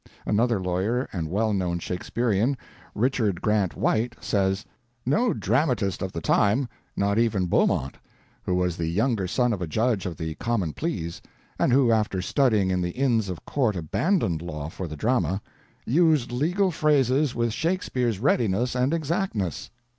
Another 0.25 0.59
lawyer 0.59 1.07
and 1.13 1.29
well 1.29 1.53
known 1.53 1.77
Shakespearean, 1.77 2.57
Richard 2.95 3.39
Grant 3.39 3.75
White, 3.77 4.15
says: 4.19 4.65
"No 5.05 5.31
dramatist 5.31 6.01
of 6.01 6.11
the 6.11 6.21
time, 6.21 6.67
not 6.97 7.19
even 7.19 7.45
Beaumont, 7.45 7.97
who 8.41 8.55
was 8.55 8.77
the 8.77 8.87
younger 8.87 9.27
son 9.27 9.53
of 9.53 9.61
a 9.61 9.67
judge 9.67 10.07
of 10.07 10.17
the 10.17 10.33
Common 10.33 10.73
Pleas, 10.73 11.21
and 11.59 11.71
who 11.71 11.91
after 11.91 12.19
studying 12.19 12.71
in 12.71 12.81
the 12.81 12.97
Inns 12.99 13.29
of 13.29 13.45
Court 13.45 13.75
abandoned 13.75 14.41
law 14.41 14.69
for 14.69 14.87
the 14.87 14.97
drama, 14.97 15.39
used 15.85 16.31
legal 16.31 16.71
phrases 16.71 17.35
with 17.35 17.53
Shakespeare's 17.53 18.17
readiness 18.17 18.73
and 18.73 18.95
exactness. 18.95 19.69